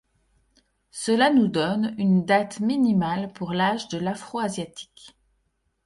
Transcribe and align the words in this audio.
Cela 0.89 1.31
nous 1.31 1.47
donne 1.47 1.93
une 1.99 2.25
date 2.25 2.59
minimale 2.59 3.31
pour 3.33 3.53
l'âge 3.53 3.87
de 3.89 3.99
l'Afro-asiatique. 3.99 5.15